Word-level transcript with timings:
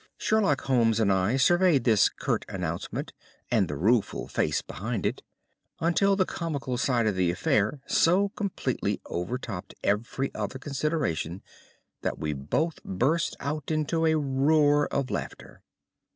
Sherlock 0.17 0.61
Holmes 0.61 0.99
and 0.99 1.13
I 1.13 1.37
surveyed 1.37 1.83
this 1.83 2.09
curt 2.09 2.43
announcement 2.49 3.13
and 3.51 3.67
the 3.67 3.77
rueful 3.77 4.27
face 4.27 4.63
behind 4.63 5.05
it, 5.05 5.21
until 5.79 6.15
the 6.15 6.25
comical 6.25 6.75
side 6.79 7.05
of 7.05 7.13
the 7.15 7.29
affair 7.29 7.81
so 7.85 8.29
completely 8.29 8.99
overtopped 9.11 9.75
every 9.83 10.33
other 10.33 10.57
consideration 10.57 11.43
that 12.01 12.17
we 12.17 12.33
both 12.33 12.83
burst 12.83 13.35
out 13.39 13.69
into 13.69 14.07
a 14.07 14.17
roar 14.17 14.87
of 14.87 15.11
laughter. 15.11 15.61